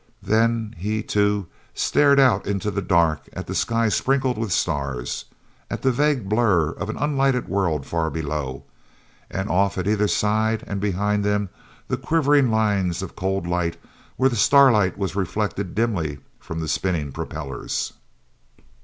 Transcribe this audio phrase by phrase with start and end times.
[0.23, 1.45] Then he, too,
[1.75, 5.25] stared out into the dark at the sky sprinkled with stars,
[5.69, 8.63] at the vague blur of an unlighted world far below,
[9.29, 11.49] and off at either side and behind them
[11.87, 13.77] the quivering lines of cold light
[14.17, 17.93] where starlight was reflected dimly from the spinning propellers.